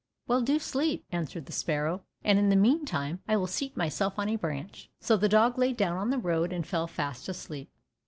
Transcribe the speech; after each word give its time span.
"Well, 0.25 0.41
do 0.41 0.57
sleep," 0.57 1.05
answered 1.11 1.45
the 1.45 1.51
sparrow, 1.51 2.01
"and 2.23 2.39
in 2.39 2.49
the 2.49 2.55
meantime 2.55 3.19
I 3.27 3.37
will 3.37 3.45
seat 3.45 3.77
myself 3.77 4.17
on 4.17 4.29
a 4.29 4.35
branch." 4.35 4.89
So 4.99 5.15
the 5.15 5.29
dog 5.29 5.59
lay 5.59 5.73
down 5.73 5.95
on 5.97 6.09
the 6.09 6.17
road, 6.17 6.51
and 6.51 6.65
fell 6.65 6.87
fast 6.87 7.29
asleep. 7.29 7.69